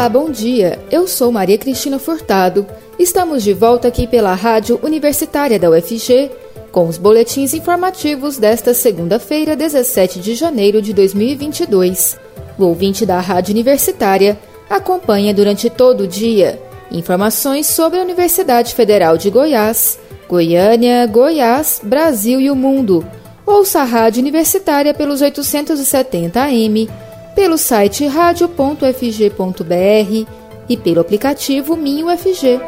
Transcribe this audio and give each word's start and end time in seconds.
Olá, 0.00 0.08
bom 0.08 0.30
dia. 0.30 0.78
Eu 0.90 1.06
sou 1.06 1.30
Maria 1.30 1.58
Cristina 1.58 1.98
Furtado. 1.98 2.66
Estamos 2.98 3.42
de 3.42 3.52
volta 3.52 3.86
aqui 3.88 4.06
pela 4.06 4.32
Rádio 4.32 4.80
Universitária 4.82 5.58
da 5.58 5.68
UFG 5.68 6.30
com 6.72 6.88
os 6.88 6.96
boletins 6.96 7.52
informativos 7.52 8.38
desta 8.38 8.72
segunda-feira, 8.72 9.54
17 9.54 10.18
de 10.18 10.34
janeiro 10.34 10.80
de 10.80 10.94
2022. 10.94 12.18
O 12.58 12.64
ouvinte 12.64 13.04
da 13.04 13.20
Rádio 13.20 13.52
Universitária 13.52 14.38
acompanha 14.70 15.34
durante 15.34 15.68
todo 15.68 16.04
o 16.04 16.08
dia 16.08 16.58
informações 16.90 17.66
sobre 17.66 17.98
a 17.98 18.02
Universidade 18.02 18.74
Federal 18.74 19.18
de 19.18 19.28
Goiás, 19.28 19.98
Goiânia, 20.26 21.06
Goiás, 21.08 21.78
Brasil 21.84 22.40
e 22.40 22.50
o 22.50 22.56
mundo. 22.56 23.04
Ouça 23.44 23.80
a 23.80 23.84
Rádio 23.84 24.22
Universitária 24.22 24.94
pelos 24.94 25.20
870 25.20 26.40
AM 26.40 26.88
pelo 27.40 27.56
site 27.56 28.06
radio.fg.br 28.06 28.84
e 30.68 30.76
pelo 30.76 31.00
aplicativo 31.00 31.74
MinUFG. 31.74 32.60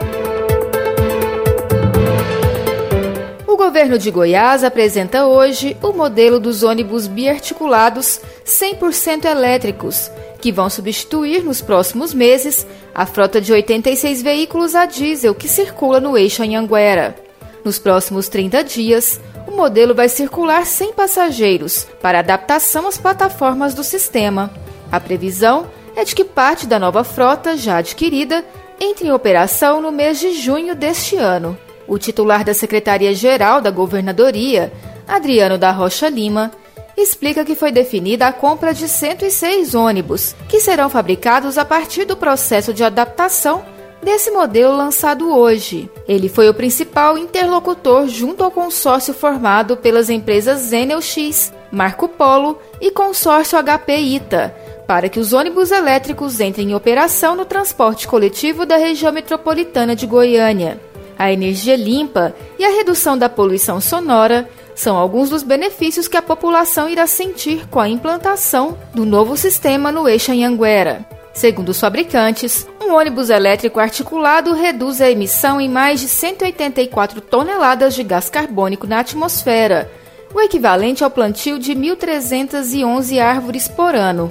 O 3.47 3.55
governo 3.55 3.99
de 3.99 4.11
Goiás 4.11 4.65
apresenta 4.65 5.27
hoje 5.27 5.77
o 5.83 5.93
modelo 5.93 6.41
dos 6.41 6.63
ônibus 6.63 7.07
biarticulados 7.07 8.19
100% 8.47 9.27
elétricos, 9.27 10.11
que 10.41 10.51
vão 10.51 10.71
substituir 10.71 11.45
nos 11.45 11.61
próximos 11.61 12.15
meses 12.15 12.67
a 12.95 13.05
frota 13.05 13.43
de 13.43 13.53
86 13.53 14.23
veículos 14.23 14.75
a 14.75 14.87
diesel 14.87 15.35
que 15.35 15.49
circula 15.49 16.01
no 16.01 16.17
eixo 16.17 16.43
Anhanguera. 16.43 17.15
Nos 17.63 17.79
próximos 17.79 18.27
30 18.31 18.65
dias, 18.65 19.21
o 19.47 19.51
modelo 19.51 19.95
vai 19.95 20.09
circular 20.09 20.65
sem 20.65 20.95
passageiros, 20.95 21.87
para 22.01 22.21
adaptação 22.21 22.89
às 22.89 22.97
plataformas 22.97 23.75
do 23.75 23.85
sistema. 23.85 24.62
A 24.93 25.01
previsão 25.01 25.67
é 25.97 26.05
de 26.05 26.15
que 26.15 26.23
parte 26.23 26.67
da 26.67 26.79
nova 26.79 27.03
frota, 27.03 27.57
já 27.57 27.79
adquirida, 27.79 28.45
entre 28.79 29.09
em 29.09 29.13
operação 29.13 29.81
no 29.81 29.91
mês 29.91 30.21
de 30.21 30.35
junho 30.35 30.75
deste 30.75 31.17
ano. 31.17 31.57
O 31.89 31.99
titular 31.99 32.45
da 32.45 32.53
Secretaria-Geral 32.53 33.63
da 33.63 33.71
Governadoria, 33.71 34.71
Adriano 35.09 35.57
da 35.57 35.71
Rocha 35.71 36.11
Lima, 36.11 36.53
explica 36.97 37.45
que 37.45 37.55
foi 37.55 37.73
definida 37.73 38.27
a 38.27 38.33
compra 38.33 38.75
de 38.75 38.87
106 38.87 39.75
ônibus, 39.75 40.37
que 40.47 40.61
serão 40.61 40.91
fabricados 40.91 41.57
a 41.57 41.65
partir 41.65 42.05
do 42.05 42.17
processo 42.17 42.75
de 42.75 42.85
adaptação 42.85 43.65
desse 44.03 44.31
modelo 44.31 44.77
lançado 44.77 45.35
hoje. 45.35 45.89
Ele 46.07 46.29
foi 46.29 46.49
o 46.49 46.55
principal 46.55 47.17
interlocutor 47.17 48.09
junto 48.09 48.45
ao 48.45 48.51
consórcio 48.51 49.15
formado 49.15 49.77
pelas 49.77 50.11
empresas 50.11 50.73
Enel 50.73 51.01
X, 51.01 51.53
Marco 51.71 52.09
Polo 52.09 52.59
e 52.81 52.91
consórcio 52.91 53.59
HP 53.59 53.97
Ita, 53.97 54.55
para 54.93 55.09
que 55.09 55.19
os 55.19 55.33
ônibus 55.33 55.71
elétricos 55.71 56.39
entrem 56.39 56.69
em 56.69 56.75
operação 56.75 57.35
no 57.35 57.47
transporte 57.47 58.07
coletivo 58.07 58.67
da 58.67 58.77
região 58.77 59.11
metropolitana 59.11 59.97
de 59.97 60.07
Goiânia. 60.07 60.79
A 61.19 61.33
energia 61.33 61.77
limpa 61.77 62.35
e 62.59 62.65
a 62.67 62.69
redução 62.69 63.17
da 63.17 63.27
poluição 63.27 63.81
sonora 63.81 64.47
são 64.75 64.99
alguns 64.99 65.31
dos 65.31 65.43
benefícios 65.43 66.09
que 66.09 66.17
a 66.19 66.21
população 66.21 66.91
irá 66.91 67.07
sentir 67.07 67.67
com 67.71 67.81
a 67.81 67.89
implantação 67.89 68.77
do 68.93 69.07
novo 69.07 69.35
sistema 69.35 69.91
no 69.91 70.07
eixo 70.07 70.31
Anhanguera. 70.31 71.07
Segundo 71.33 71.71
os 71.71 71.81
fabricantes, 71.81 72.69
um 72.79 72.93
ônibus 72.93 73.31
elétrico 73.31 73.81
articulado 73.81 74.53
reduz 74.53 75.01
a 75.01 75.11
emissão 75.11 75.59
em 75.59 75.71
mais 75.71 76.01
de 76.01 76.09
184 76.09 77.23
toneladas 77.23 77.95
de 77.95 78.03
gás 78.03 78.29
carbônico 78.29 78.87
na 78.87 79.01
atmosfera, 79.01 79.91
o 80.35 80.41
equivalente 80.43 81.03
ao 81.03 81.11
plantio 81.11 81.59
de 81.59 81.75
1.311 81.75 83.19
árvores 83.19 83.67
por 83.69 83.95
ano. 83.95 84.31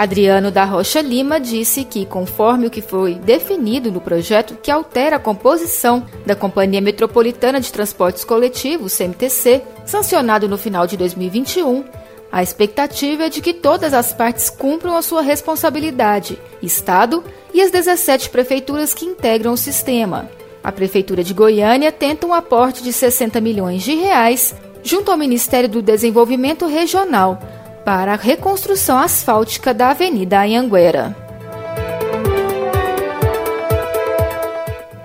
Adriano 0.00 0.50
da 0.50 0.64
Rocha 0.64 1.02
Lima 1.02 1.38
disse 1.38 1.84
que, 1.84 2.06
conforme 2.06 2.66
o 2.66 2.70
que 2.70 2.80
foi 2.80 3.16
definido 3.16 3.92
no 3.92 4.00
projeto 4.00 4.56
que 4.62 4.70
altera 4.70 5.16
a 5.16 5.20
composição 5.20 6.06
da 6.24 6.34
Companhia 6.34 6.80
Metropolitana 6.80 7.60
de 7.60 7.70
Transportes 7.70 8.24
Coletivos, 8.24 8.96
CMTC, 8.96 9.60
sancionado 9.84 10.48
no 10.48 10.56
final 10.56 10.86
de 10.86 10.96
2021, 10.96 11.84
a 12.32 12.42
expectativa 12.42 13.24
é 13.24 13.28
de 13.28 13.42
que 13.42 13.52
todas 13.52 13.92
as 13.92 14.10
partes 14.10 14.48
cumpram 14.48 14.96
a 14.96 15.02
sua 15.02 15.20
responsabilidade, 15.20 16.38
Estado 16.62 17.22
e 17.52 17.60
as 17.60 17.70
17 17.70 18.30
prefeituras 18.30 18.94
que 18.94 19.04
integram 19.04 19.52
o 19.52 19.58
sistema. 19.58 20.30
A 20.64 20.72
Prefeitura 20.72 21.22
de 21.22 21.34
Goiânia 21.34 21.92
tenta 21.92 22.26
um 22.26 22.32
aporte 22.32 22.82
de 22.82 22.90
60 22.90 23.38
milhões 23.38 23.82
de 23.82 23.92
reais 23.96 24.54
junto 24.82 25.10
ao 25.10 25.18
Ministério 25.18 25.68
do 25.68 25.82
Desenvolvimento 25.82 26.66
Regional 26.66 27.59
para 27.90 28.12
a 28.12 28.16
reconstrução 28.16 28.96
asfáltica 29.00 29.74
da 29.74 29.90
Avenida 29.90 30.40
Anhanguera. 30.40 31.16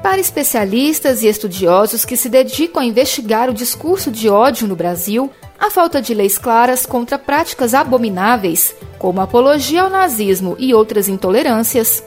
Para 0.03 0.19
especialistas 0.19 1.23
e 1.23 1.27
estudiosos 1.27 2.05
que 2.05 2.15
se 2.15 2.29
dedicam 2.29 2.83
a 2.83 2.85
investigar 2.85 3.49
o 3.49 3.55
discurso 3.55 4.11
de 4.11 4.29
ódio 4.29 4.67
no 4.67 4.75
Brasil, 4.75 5.31
a 5.59 5.71
falta 5.71 5.99
de 5.99 6.13
leis 6.13 6.37
claras 6.37 6.85
contra 6.85 7.17
práticas 7.17 7.73
abomináveis, 7.73 8.75
como 8.99 9.19
apologia 9.19 9.81
ao 9.81 9.89
nazismo 9.89 10.55
e 10.59 10.71
outras 10.71 11.07
intolerâncias, 11.09 12.03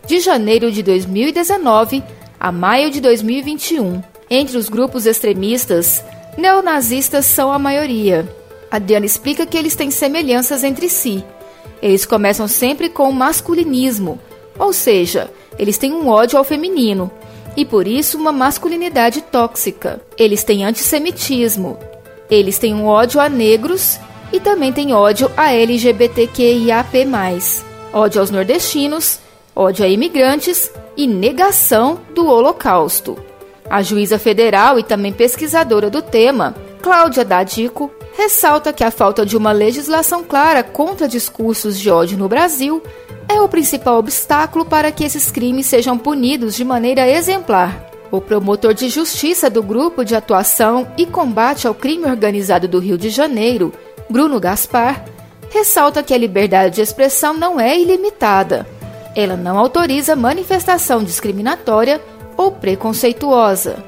de 0.07 0.21
janeiro 0.21 0.71
de 0.71 0.83
2019 0.83 2.03
a 2.39 2.53
maio 2.53 2.91
de 2.91 3.01
2021. 3.01 4.03
Entre 4.29 4.57
os 4.57 4.69
grupos 4.69 5.07
extremistas, 5.07 6.05
neonazistas 6.37 7.27
são 7.27 7.53
a 7.53 7.59
maioria. 7.59 8.29
Adriana 8.71 9.07
explica 9.07 9.47
que 9.47 9.57
eles 9.57 9.75
têm 9.75 9.91
semelhanças 9.91 10.65
entre 10.65 10.89
si. 10.89 11.25
Eles 11.81 12.05
começam 12.05 12.49
sempre 12.49 12.89
com 12.89 13.09
o 13.09 13.13
masculinismo, 13.13 14.19
ou 14.59 14.73
seja, 14.73 15.31
eles 15.59 15.79
têm 15.79 15.93
um 15.93 16.09
ódio 16.09 16.39
ao 16.39 16.45
feminino 16.45 17.11
e 17.57 17.65
por 17.65 17.87
isso 17.87 18.19
uma 18.19 18.33
masculinidade 18.33 19.23
tóxica. 19.23 20.01
Eles 20.19 20.43
têm 20.43 20.65
antissemitismo. 20.65 21.79
Eles 22.31 22.59
têm 22.59 22.75
um 22.75 22.87
ódio 22.87 23.21
a 23.21 23.29
negros 23.29 23.99
e 24.33 24.41
também 24.41 24.73
têm 24.73 24.93
ódio 24.93 25.31
a 25.37 25.53
LGBTQIAP+, 25.53 27.07
ódio 27.93 28.21
aos 28.21 28.31
nordestinos 28.31 29.24
ódio 29.55 29.85
a 29.85 29.89
imigrantes 29.89 30.71
e 30.97 31.07
negação 31.07 32.01
do 32.15 32.27
Holocausto. 32.27 33.17
A 33.69 33.83
juíza 33.83 34.19
federal 34.19 34.79
e 34.79 34.83
também 34.83 35.13
pesquisadora 35.13 35.89
do 35.89 36.03
tema, 36.03 36.55
Cláudia 36.83 37.25
Dadico, 37.25 37.91
ressalta 38.17 38.73
que 38.73 38.85
a 38.85 38.91
falta 38.91 39.25
de 39.25 39.37
uma 39.37 39.53
legislação 39.53 40.23
clara 40.23 40.63
contra 40.63 41.09
discursos 41.09 41.79
de 41.79 41.91
ódio 41.91 42.19
no 42.19 42.29
Brasil 42.29 42.83
é 43.29 43.41
o 43.41 43.49
principal 43.49 43.99
obstáculo 43.99 44.65
para 44.65 44.93
que 44.93 45.05
esses 45.05 45.31
crimes 45.31 45.67
sejam 45.67 45.97
punidos 45.97 46.55
de 46.55 46.65
maneira 46.65 47.09
exemplar. 47.09 47.91
O 48.11 48.21
promotor 48.21 48.75
de 48.75 48.89
justiça 48.89 49.49
do 49.49 49.63
Grupo 49.63 50.05
de 50.05 50.15
Atuação 50.15 50.87
e 50.97 51.07
Combate 51.07 51.67
ao 51.67 51.75
Crime 51.75 52.05
Organizado 52.05 52.69
do 52.69 52.79
Rio 52.79 52.99
de 52.99 53.09
Janeiro, 53.09 53.73
Bruno 54.11 54.39
Gaspar, 54.39 55.05
ressalta 55.49 56.03
que 56.03 56.13
a 56.13 56.19
liberdade 56.19 56.77
de 56.77 56.83
expressão 56.83 57.33
não 57.33 57.59
é 57.59 57.79
ilimitada 57.81 58.67
ela 59.15 59.37
não 59.37 59.59
autoriza 59.59 60.17
manifestação 60.17 61.03
discriminatória 61.03 62.01
ou 62.37 62.53
preconceituosa. 62.53 63.85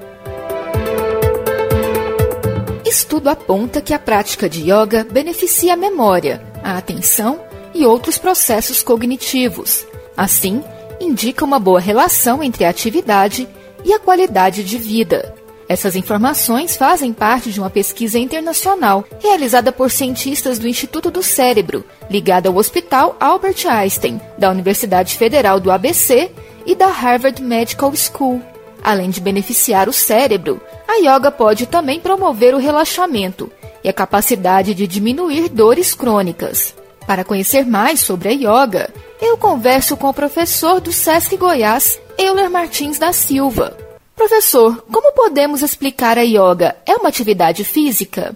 Estudo 2.84 3.28
aponta 3.28 3.80
que 3.80 3.92
a 3.92 3.98
prática 3.98 4.48
de 4.48 4.70
yoga 4.70 5.06
beneficia 5.10 5.74
a 5.74 5.76
memória, 5.76 6.40
a 6.62 6.78
atenção 6.78 7.40
e 7.74 7.84
outros 7.84 8.16
processos 8.16 8.82
cognitivos. 8.82 9.86
Assim, 10.16 10.62
indica 11.00 11.44
uma 11.44 11.58
boa 11.58 11.80
relação 11.80 12.42
entre 12.42 12.64
a 12.64 12.70
atividade 12.70 13.48
e 13.84 13.92
a 13.92 13.98
qualidade 13.98 14.64
de 14.64 14.78
vida. 14.78 15.34
Essas 15.68 15.96
informações 15.96 16.76
fazem 16.76 17.12
parte 17.12 17.50
de 17.50 17.58
uma 17.58 17.68
pesquisa 17.68 18.18
internacional 18.18 19.04
realizada 19.20 19.72
por 19.72 19.90
cientistas 19.90 20.58
do 20.58 20.68
Instituto 20.68 21.10
do 21.10 21.22
Cérebro, 21.22 21.84
ligada 22.08 22.48
ao 22.48 22.56
Hospital 22.56 23.16
Albert 23.18 23.66
Einstein, 23.66 24.20
da 24.38 24.50
Universidade 24.50 25.16
Federal 25.16 25.58
do 25.58 25.72
ABC 25.72 26.30
e 26.64 26.74
da 26.74 26.86
Harvard 26.86 27.42
Medical 27.42 27.92
School. 27.96 28.40
Além 28.82 29.10
de 29.10 29.20
beneficiar 29.20 29.88
o 29.88 29.92
cérebro, 29.92 30.60
a 30.86 30.98
yoga 30.98 31.32
pode 31.32 31.66
também 31.66 31.98
promover 31.98 32.54
o 32.54 32.58
relaxamento 32.58 33.50
e 33.82 33.88
a 33.88 33.92
capacidade 33.92 34.72
de 34.72 34.86
diminuir 34.86 35.48
dores 35.48 35.94
crônicas. 35.94 36.74
Para 37.06 37.24
conhecer 37.24 37.66
mais 37.66 38.00
sobre 38.00 38.28
a 38.28 38.32
yoga, 38.32 38.88
eu 39.20 39.36
converso 39.36 39.96
com 39.96 40.08
o 40.08 40.14
professor 40.14 40.80
do 40.80 40.92
SESC 40.92 41.36
Goiás, 41.36 42.00
Euler 42.16 42.50
Martins 42.50 42.98
da 42.98 43.12
Silva. 43.12 43.85
Professor, 44.16 44.82
como 44.90 45.12
podemos 45.12 45.60
explicar 45.60 46.16
a 46.16 46.22
yoga? 46.22 46.74
É 46.86 46.94
uma 46.96 47.10
atividade 47.10 47.62
física? 47.64 48.34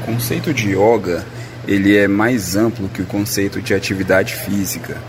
O 0.00 0.04
conceito 0.04 0.52
de 0.52 0.72
yoga 0.72 1.24
ele 1.66 1.96
é 1.96 2.08
mais 2.08 2.56
amplo 2.56 2.88
que 2.88 3.02
o 3.02 3.06
conceito 3.06 3.62
de 3.62 3.72
atividade 3.72 4.34
física. 4.34 5.00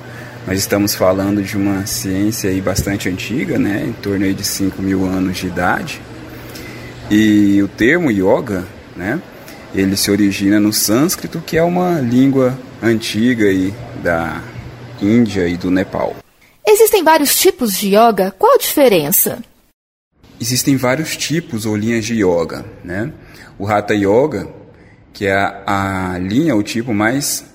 Nós 0.46 0.60
estamos 0.60 0.94
falando 0.94 1.42
de 1.42 1.58
uma 1.58 1.86
ciência 1.88 2.52
aí 2.52 2.62
bastante 2.62 3.10
antiga, 3.10 3.58
né, 3.58 3.84
em 3.86 3.92
torno 3.92 4.32
de 4.32 4.44
5 4.46 4.82
mil 4.84 5.04
anos 5.04 5.38
de 5.38 5.48
idade. 5.48 6.00
E 7.10 7.60
o 7.64 7.68
termo 7.68 8.12
yoga, 8.12 8.66
né, 8.96 9.20
ele 9.74 9.98
se 9.98 10.12
origina 10.12 10.60
no 10.60 10.72
sânscrito, 10.72 11.42
que 11.42 11.58
é 11.58 11.64
uma 11.64 12.00
língua 12.00 12.58
antiga 12.82 13.46
aí 13.46 13.74
da 14.04 14.42
Índia 15.02 15.48
e 15.48 15.58
do 15.58 15.72
Nepal. 15.72 16.16
Existem 16.66 17.04
vários 17.04 17.36
tipos 17.40 17.78
de 17.78 17.96
yoga, 17.96 18.34
qual 18.38 18.54
a 18.54 18.58
diferença? 18.58 19.40
Existem 20.40 20.78
vários 20.78 21.18
tipos 21.18 21.66
ou 21.66 21.76
linhas 21.76 22.06
de 22.06 22.16
yoga, 22.16 22.66
né? 22.84 23.12
O 23.58 23.68
Hatha 23.68 23.94
Yoga, 23.94 24.48
que 25.12 25.26
é 25.26 25.34
a, 25.34 26.14
a 26.14 26.18
linha, 26.20 26.56
o 26.56 26.62
tipo 26.62 26.94
mais 26.94 27.46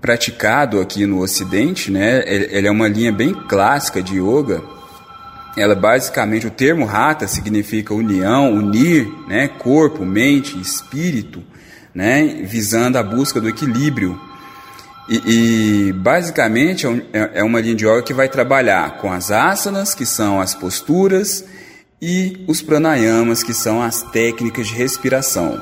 praticado 0.00 0.80
aqui 0.80 1.04
no 1.04 1.20
Ocidente, 1.20 1.90
né? 1.90 2.22
Ele 2.26 2.66
é 2.66 2.70
uma 2.70 2.88
linha 2.88 3.12
bem 3.12 3.34
clássica 3.34 4.02
de 4.02 4.18
yoga. 4.18 4.62
Ela 5.56 5.74
basicamente 5.74 6.46
o 6.46 6.50
termo 6.50 6.88
Hatha 6.88 7.26
significa 7.26 7.92
união, 7.92 8.52
unir, 8.52 9.12
né? 9.26 9.48
Corpo, 9.48 10.04
mente, 10.04 10.58
espírito, 10.58 11.42
né? 11.94 12.42
Visando 12.44 12.96
a 12.96 13.02
busca 13.02 13.40
do 13.40 13.48
equilíbrio 13.48 14.18
e, 15.08 15.88
e 15.88 15.92
basicamente 15.92 16.86
é, 16.86 16.90
é, 17.12 17.30
é, 17.36 17.42
uma 17.42 17.60
linha 17.60 17.74
de 17.74 17.86
yoga 17.86 18.02
que 18.02 18.12
vai 18.12 18.28
trabalhar 18.28 18.98
com 18.98 19.10
as 19.10 19.30
asanas, 19.30 19.94
que 19.94 20.04
são 20.04 20.38
as 20.38 20.54
posturas, 20.54 21.44
e 22.00 22.44
os 22.46 22.62
pranayamas, 22.62 23.42
que 23.42 23.52
são 23.52 23.82
as 23.82 24.02
técnicas 24.02 24.68
de 24.68 24.74
respiração. 24.74 25.60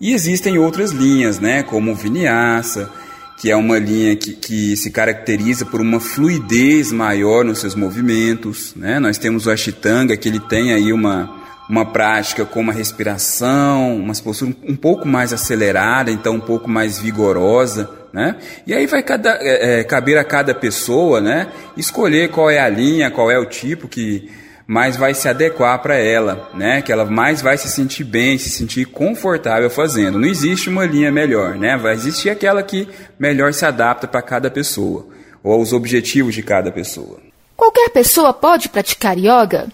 E 0.00 0.12
existem 0.12 0.58
outras 0.58 0.90
linhas, 0.90 1.40
né, 1.40 1.62
como 1.62 1.92
o 1.92 1.94
vinyasa, 1.94 2.90
que 3.38 3.50
é 3.50 3.56
uma 3.56 3.78
linha 3.78 4.16
que, 4.16 4.32
que 4.32 4.76
se 4.76 4.90
caracteriza 4.90 5.64
por 5.64 5.80
uma 5.80 6.00
fluidez 6.00 6.92
maior 6.92 7.44
nos 7.44 7.60
seus 7.60 7.74
movimentos. 7.74 8.74
Né? 8.74 8.98
Nós 8.98 9.16
temos 9.16 9.46
o 9.46 9.50
Ashtanga, 9.50 10.16
que 10.16 10.28
ele 10.28 10.40
tem 10.40 10.72
aí 10.72 10.92
uma, 10.92 11.38
uma 11.68 11.84
prática 11.84 12.44
com 12.44 12.60
uma 12.60 12.72
respiração, 12.72 13.96
uma 13.96 14.14
postura 14.14 14.54
um 14.64 14.74
pouco 14.74 15.06
mais 15.06 15.32
acelerada, 15.32 16.10
então 16.10 16.34
um 16.34 16.40
pouco 16.40 16.68
mais 16.68 16.98
vigorosa, 16.98 17.88
né? 18.12 18.36
E 18.66 18.72
aí 18.72 18.86
vai 18.86 19.02
cada, 19.02 19.38
é, 19.40 19.80
é, 19.80 19.84
caber 19.84 20.16
a 20.16 20.24
cada 20.24 20.54
pessoa, 20.54 21.20
né, 21.20 21.48
escolher 21.76 22.30
qual 22.30 22.50
é 22.50 22.58
a 22.58 22.68
linha, 22.68 23.10
qual 23.10 23.30
é 23.30 23.38
o 23.38 23.44
tipo 23.44 23.86
que 23.86 24.30
mais 24.68 24.98
vai 24.98 25.14
se 25.14 25.26
adequar 25.26 25.80
para 25.80 25.96
ela, 25.96 26.50
né? 26.52 26.82
Que 26.82 26.92
ela 26.92 27.06
mais 27.06 27.40
vai 27.40 27.56
se 27.56 27.70
sentir 27.70 28.04
bem, 28.04 28.36
se 28.36 28.50
sentir 28.50 28.84
confortável 28.84 29.70
fazendo. 29.70 30.18
Não 30.18 30.28
existe 30.28 30.68
uma 30.68 30.84
linha 30.84 31.10
melhor, 31.10 31.54
né? 31.54 31.74
Vai 31.78 31.94
existir 31.94 32.28
aquela 32.28 32.62
que 32.62 32.86
melhor 33.18 33.54
se 33.54 33.64
adapta 33.64 34.06
para 34.06 34.20
cada 34.20 34.50
pessoa 34.50 35.06
ou 35.42 35.54
aos 35.54 35.72
objetivos 35.72 36.34
de 36.34 36.42
cada 36.42 36.70
pessoa. 36.70 37.18
Qualquer 37.56 37.88
pessoa 37.88 38.34
pode 38.34 38.68
praticar 38.68 39.16
yoga? 39.16 39.68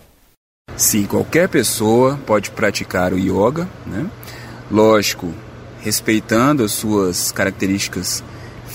Sim, 0.76 1.06
qualquer 1.06 1.49
pessoa 1.49 2.17
pode 2.25 2.52
praticar 2.52 3.12
o 3.12 3.19
yoga, 3.19 3.69
né? 3.85 4.06
Lógico, 4.70 5.35
respeitando 5.81 6.62
as 6.62 6.70
suas 6.70 7.32
características 7.32 8.23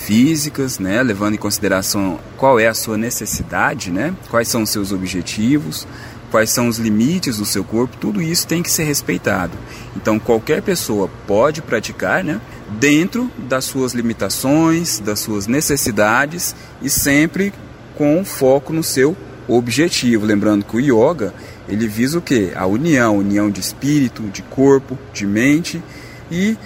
físicas, 0.00 0.78
né, 0.78 1.02
levando 1.02 1.34
em 1.34 1.38
consideração 1.38 2.18
qual 2.36 2.58
é 2.58 2.66
a 2.66 2.74
sua 2.74 2.96
necessidade, 2.96 3.90
né, 3.90 4.14
quais 4.30 4.48
são 4.48 4.62
os 4.62 4.70
seus 4.70 4.92
objetivos, 4.92 5.86
quais 6.30 6.50
são 6.50 6.68
os 6.68 6.78
limites 6.78 7.38
do 7.38 7.44
seu 7.44 7.64
corpo, 7.64 7.96
tudo 7.96 8.22
isso 8.22 8.46
tem 8.46 8.62
que 8.62 8.70
ser 8.70 8.84
respeitado. 8.84 9.52
Então 9.96 10.18
qualquer 10.18 10.62
pessoa 10.62 11.10
pode 11.26 11.60
praticar, 11.60 12.22
né, 12.22 12.40
dentro 12.78 13.30
das 13.36 13.64
suas 13.64 13.92
limitações, 13.92 15.00
das 15.00 15.20
suas 15.20 15.46
necessidades 15.46 16.54
e 16.80 16.88
sempre 16.88 17.52
com 17.96 18.24
foco 18.24 18.72
no 18.72 18.82
seu 18.82 19.16
objetivo. 19.48 20.24
Lembrando 20.24 20.64
que 20.64 20.76
o 20.76 20.80
yoga 20.80 21.34
ele 21.68 21.86
visa 21.86 22.18
o 22.18 22.22
que? 22.22 22.52
A 22.54 22.66
união, 22.66 23.18
união 23.18 23.50
de 23.50 23.60
espírito, 23.60 24.22
de 24.24 24.42
corpo, 24.42 24.98
de 25.12 25.26
mente 25.26 25.82
e 26.30 26.56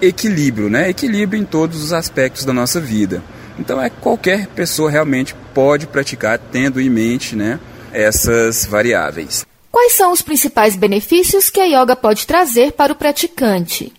equilíbrio, 0.00 0.68
né? 0.68 0.90
Equilíbrio 0.90 1.40
em 1.40 1.44
todos 1.44 1.82
os 1.82 1.92
aspectos 1.92 2.44
da 2.44 2.52
nossa 2.52 2.80
vida. 2.80 3.22
Então 3.58 3.80
é 3.80 3.88
qualquer 3.88 4.48
pessoa 4.48 4.90
realmente 4.90 5.34
pode 5.54 5.86
praticar 5.86 6.38
tendo 6.38 6.80
em 6.80 6.90
mente, 6.90 7.36
né, 7.36 7.60
essas 7.94 8.66
variáveis. 8.66 9.46
Quais 9.70 9.92
são 9.92 10.12
os 10.12 10.22
principais 10.22 10.76
benefícios 10.76 11.48
que 11.48 11.60
a 11.60 11.64
yoga 11.64 11.96
pode 11.96 12.26
trazer 12.26 12.72
para 12.72 12.92
o 12.92 12.96
praticante? 12.96 13.92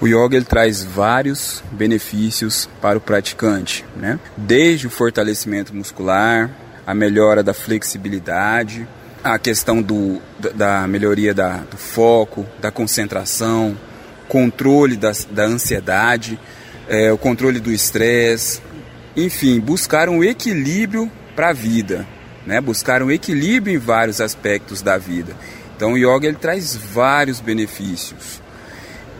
O 0.00 0.06
yoga 0.06 0.36
ele 0.36 0.44
traz 0.44 0.84
vários 0.84 1.62
benefícios 1.72 2.68
para 2.82 2.98
o 2.98 3.00
praticante, 3.00 3.84
né? 3.96 4.20
Desde 4.36 4.86
o 4.86 4.90
fortalecimento 4.90 5.74
muscular, 5.74 6.50
a 6.86 6.94
melhora 6.94 7.42
da 7.42 7.54
flexibilidade, 7.54 8.86
a 9.24 9.38
questão 9.38 9.80
do, 9.80 10.20
da 10.54 10.86
melhoria 10.86 11.32
da, 11.32 11.58
do 11.58 11.76
foco, 11.76 12.46
da 12.60 12.70
concentração, 12.70 13.76
controle 14.28 14.96
da, 14.96 15.12
da 15.30 15.44
ansiedade, 15.44 16.38
é, 16.88 17.10
o 17.10 17.18
controle 17.18 17.58
do 17.58 17.72
estresse, 17.72 18.60
enfim, 19.16 19.58
buscar 19.58 20.08
um 20.08 20.22
equilíbrio 20.22 21.10
para 21.34 21.48
a 21.48 21.52
vida, 21.52 22.06
né? 22.46 22.60
buscar 22.60 23.02
um 23.02 23.10
equilíbrio 23.10 23.74
em 23.74 23.78
vários 23.78 24.20
aspectos 24.20 24.80
da 24.80 24.96
vida. 24.96 25.34
Então 25.76 25.92
o 25.92 25.98
yoga 25.98 26.26
ele 26.26 26.36
traz 26.36 26.74
vários 26.74 27.40
benefícios. 27.40 28.40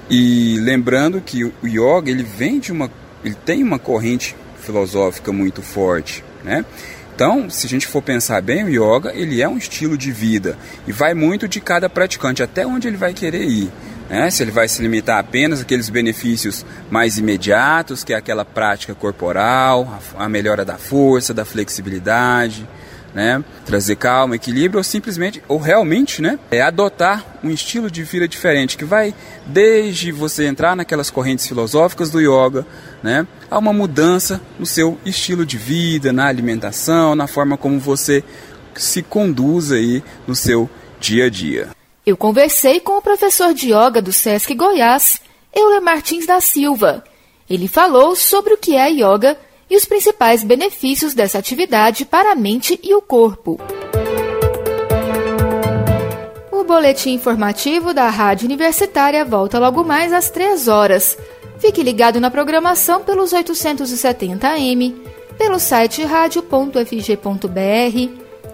E 0.09 0.59
lembrando 0.61 1.21
que 1.21 1.45
o 1.45 1.53
yoga 1.65 2.11
ele 2.11 2.23
vem 2.23 2.61
de 2.61 2.71
uma, 2.73 2.91
ele 3.25 3.35
tem 3.35 3.63
uma 3.63 3.79
corrente 3.79 4.37
filosófica 4.61 5.33
muito 5.33 5.63
forte, 5.63 6.25
né? 6.45 6.65
Então, 7.15 7.49
se 7.49 7.67
a 7.67 7.69
gente 7.71 7.87
for 7.87 8.03
pensar 8.03 8.43
bem, 8.43 8.63
o 8.65 8.69
yoga 8.69 9.11
ele 9.15 9.41
é 9.41 9.49
um 9.49 9.57
estilo 9.57 9.97
de 9.97 10.13
vida 10.13 10.59
e 10.87 10.93
vai 10.93 11.15
muito 11.15 11.49
de 11.49 11.63
cada 11.63 11.89
praticante 11.89 12.43
até 12.43 12.67
onde 12.67 12.87
ele 12.87 12.99
vai 12.99 13.15
querer 13.15 13.43
ir. 13.43 13.73
Né? 14.11 14.31
Se 14.31 14.43
ele 14.43 14.51
vai 14.51 14.69
se 14.69 14.83
limitar 14.83 15.19
apenas 15.19 15.63
àqueles 15.63 15.89
benefícios 15.89 16.65
mais 16.91 17.17
imediatos, 17.17 18.05
que 18.05 18.13
é 18.13 18.17
aquela 18.17 18.45
prática 18.45 18.95
corporal, 18.95 19.99
a 20.19 20.29
melhora 20.29 20.63
da 20.63 20.77
força, 20.77 21.33
da 21.33 21.47
flexibilidade, 21.47 22.69
né? 23.17 23.43
trazer 23.65 23.97
calma, 23.97 24.37
equilíbrio, 24.37 24.79
ou 24.79 24.85
simplesmente, 24.85 25.43
ou 25.49 25.57
realmente, 25.57 26.21
né? 26.21 26.39
é 26.51 26.61
adotar 26.61 27.25
um 27.43 27.49
estilo 27.49 27.91
de 27.91 28.03
vida 28.03 28.29
diferente, 28.29 28.77
que 28.77 28.85
vai 28.85 29.15
desde 29.47 30.13
você 30.13 30.45
entrar 30.45 30.77
naquelas 30.77 31.09
correntes 31.09 31.47
filosóficas 31.47 32.11
do 32.11 32.21
yoga, 32.21 32.67
né? 33.03 33.27
a 33.51 33.59
uma 33.59 33.73
mudança 33.73 34.39
no 34.59 34.67
seu 34.67 34.99
estilo 35.03 35.47
de 35.47 35.57
vida, 35.57 36.13
na 36.13 36.27
alimentação, 36.27 37.15
na 37.15 37.27
forma 37.27 37.57
como 37.57 37.81
você 37.81 38.23
se 38.75 39.03
conduz 39.03 39.73
aí 39.73 40.05
no 40.27 40.35
seu 40.35 40.69
dia 41.01 41.25
a 41.25 41.31
dia. 41.31 41.69
Eu 42.05 42.19
conversei 42.19 42.81
com 42.81 42.99
o 42.99 43.03
professor 43.03 43.55
de 43.55 43.73
yoga 43.73 44.03
do 44.03 44.13
SESC 44.13 44.55
Goiás, 44.55 45.23
Euler 45.55 45.81
Martins 45.81 46.27
da 46.27 46.39
Silva. 46.43 47.03
Ele 47.49 47.67
falou 47.67 48.15
sobre 48.15 48.53
o 48.53 48.59
que 48.59 48.77
é 48.77 48.91
yoga 48.91 49.39
e 49.69 49.77
os 49.77 49.85
principais 49.85 50.45
benefícios 50.45 51.15
dessa 51.15 51.39
atividade 51.39 52.05
para 52.05 52.33
a 52.33 52.35
mente 52.35 52.79
e 52.83 52.95
o 52.95 53.03
corpo. 53.03 53.61
O 56.51 56.65
boletim 56.65 57.15
informativo 57.15 57.93
da 57.93 58.09
Rádio 58.09 58.47
Universitária 58.47 59.25
volta 59.25 59.59
logo 59.59 59.85
mais 59.85 60.13
às 60.13 60.31
3 60.31 60.69
horas. 60.69 61.17
Fique 61.59 61.83
ligado 61.83 62.21
na 62.21 62.31
programação 62.31 63.03
pelos 63.03 63.33
870 63.33 64.49
AM, 64.49 64.95
pelo 65.39 65.59
site 65.59 66.03
radio.fg.br 66.03 66.81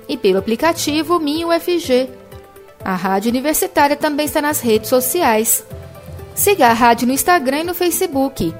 e 0.09 0.16
pelo 0.16 0.38
aplicativo 0.38 1.19
Minho. 1.19 1.49
A 2.85 2.95
Rádio 2.95 3.31
Universitária 3.31 3.97
também 3.97 4.26
está 4.26 4.42
nas 4.42 4.61
redes 4.61 4.88
sociais. 4.88 5.64
Siga 6.35 6.69
a 6.69 6.73
rádio 6.73 7.07
no 7.07 7.12
Instagram 7.12 7.61
e 7.61 7.64
no 7.64 7.75
Facebook. 7.75 8.52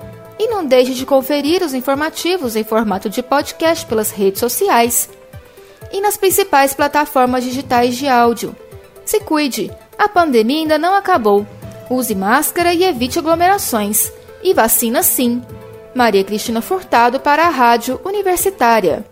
E 0.43 0.49
não 0.49 0.67
deixe 0.67 0.93
de 0.93 1.07
conferir 1.07 1.63
os 1.63 1.73
informativos 1.73 2.57
em 2.57 2.65
formato 2.65 3.09
de 3.09 3.23
podcast 3.23 3.87
pelas 3.87 4.11
redes 4.11 4.41
sociais 4.41 5.09
e 5.93 6.01
nas 6.01 6.17
principais 6.17 6.75
plataformas 6.75 7.45
digitais 7.45 7.97
de 7.97 8.09
áudio. 8.09 8.57
Se 9.05 9.21
cuide, 9.21 9.71
a 9.97 10.09
pandemia 10.09 10.59
ainda 10.59 10.79
não 10.79 10.97
acabou. 10.97 11.47
Use 11.89 12.13
máscara 12.17 12.75
e 12.75 12.83
evite 12.83 13.21
aglomerações. 13.21 14.13
E 14.43 14.53
vacina 14.53 15.05
sim. 15.05 15.41
Maria 15.95 16.25
Cristina 16.25 16.61
Furtado 16.61 17.21
para 17.21 17.47
a 17.47 17.49
Rádio 17.49 18.01
Universitária. 18.05 19.07